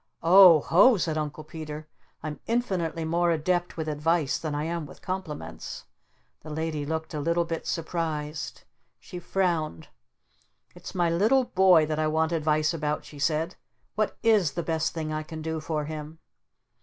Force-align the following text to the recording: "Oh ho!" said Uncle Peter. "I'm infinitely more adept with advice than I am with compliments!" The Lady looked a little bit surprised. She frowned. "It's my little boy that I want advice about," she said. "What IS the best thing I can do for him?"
"Oh 0.23 0.61
ho!" 0.61 0.97
said 0.97 1.15
Uncle 1.15 1.43
Peter. 1.43 1.87
"I'm 2.23 2.39
infinitely 2.47 3.05
more 3.05 3.29
adept 3.29 3.77
with 3.77 3.87
advice 3.87 4.39
than 4.39 4.55
I 4.55 4.63
am 4.63 4.87
with 4.87 4.99
compliments!" 5.03 5.85
The 6.41 6.49
Lady 6.49 6.87
looked 6.87 7.13
a 7.13 7.19
little 7.19 7.45
bit 7.45 7.67
surprised. 7.67 8.63
She 8.99 9.19
frowned. 9.19 9.89
"It's 10.73 10.95
my 10.95 11.11
little 11.11 11.43
boy 11.43 11.85
that 11.85 11.99
I 11.99 12.07
want 12.07 12.31
advice 12.31 12.73
about," 12.73 13.05
she 13.05 13.19
said. 13.19 13.57
"What 13.93 14.17
IS 14.23 14.53
the 14.53 14.63
best 14.63 14.95
thing 14.95 15.13
I 15.13 15.21
can 15.21 15.43
do 15.43 15.59
for 15.59 15.85
him?" 15.85 16.17